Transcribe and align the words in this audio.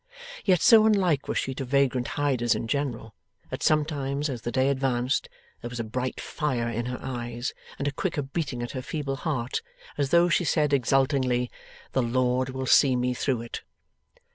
Yet 0.43 0.61
so 0.61 0.87
unlike 0.87 1.27
was 1.27 1.37
she 1.37 1.53
to 1.53 1.63
vagrant 1.63 2.07
hiders 2.17 2.55
in 2.55 2.67
general, 2.67 3.13
that 3.51 3.61
sometimes, 3.61 4.29
as 4.29 4.41
the 4.41 4.51
day 4.51 4.69
advanced, 4.69 5.29
there 5.61 5.69
was 5.69 5.79
a 5.79 5.83
bright 5.83 6.19
fire 6.19 6.67
in 6.67 6.87
her 6.87 6.97
eyes, 7.03 7.53
and 7.77 7.87
a 7.87 7.91
quicker 7.91 8.23
beating 8.23 8.63
at 8.63 8.71
her 8.71 8.81
feeble 8.81 9.17
heart, 9.17 9.61
as 9.99 10.09
though 10.09 10.27
she 10.27 10.43
said 10.43 10.73
exultingly, 10.73 11.51
'The 11.91 12.01
Lord 12.01 12.49
will 12.49 12.65
see 12.65 12.95
me 12.95 13.13
through 13.13 13.41
it! 13.41 13.61